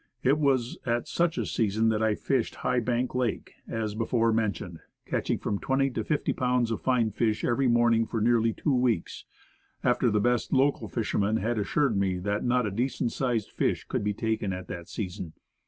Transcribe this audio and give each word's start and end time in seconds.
It 0.23 0.39
was 0.39 0.79
at 0.83 1.07
such 1.07 1.37
a 1.37 1.45
season 1.45 1.89
that 1.89 2.01
I 2.01 2.15
fished 2.15 2.55
High 2.55 2.79
Bank 2.79 3.13
Lake 3.13 3.53
as 3.67 3.93
before 3.93 4.33
mentioned 4.33 4.79
catching 5.05 5.37
from 5.37 5.59
forty 5.59 5.91
to 5.91 6.03
fifty 6.03 6.33
pounds 6.33 6.71
of 6.71 6.81
fine 6.81 7.11
fish 7.11 7.45
every 7.45 7.67
morning 7.67 8.07
for 8.07 8.19
nearly 8.19 8.51
two 8.51 8.73
weeks, 8.73 9.25
after 9.83 10.09
the 10.09 10.19
best 10.19 10.53
local 10.53 10.87
fishermen 10.87 11.37
had 11.37 11.59
assured 11.59 11.95
me 11.95 12.17
that 12.17 12.43
not 12.43 12.65
a 12.65 12.71
decent 12.71 13.11
sized 13.11 13.51
fish 13.51 13.83
could 13.83 14.03
be 14.03 14.15
taken 14.15 14.51
at 14.53 14.67
that 14.69 14.89
season. 14.89 15.33